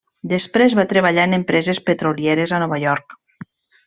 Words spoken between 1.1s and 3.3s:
en empreses petrolieres a Nova York.